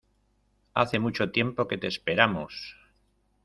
[0.73, 2.75] Hace mucho tiempo que te esperamos.